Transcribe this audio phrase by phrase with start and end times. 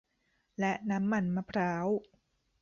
[0.59, 1.87] และน้ำมันมะพร้าว